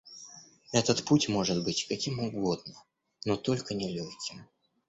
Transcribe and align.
Этот 0.71 1.05
путь 1.05 1.29
может 1.29 1.63
быть 1.63 1.85
каким 1.87 2.17
угодно, 2.21 2.73
но 3.23 3.35
только 3.37 3.75
не 3.75 3.91
легким. 3.93 4.47